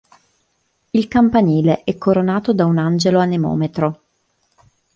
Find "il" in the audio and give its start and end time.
0.89-1.07